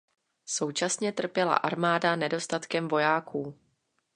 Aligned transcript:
Současně 0.45 1.11
trpěla 1.11 1.55
armáda 1.55 2.15
nedostatkem 2.15 2.87
vojáků. 2.87 3.57